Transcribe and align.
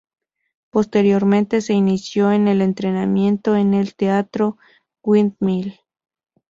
Posteriormente 0.71 1.61
se 1.61 1.73
inició 1.75 2.31
en 2.31 2.47
el 2.47 2.63
entretenimiento 2.63 3.55
en 3.55 3.75
el 3.75 3.93
Teatro 3.93 4.57
Windmill. 5.03 5.77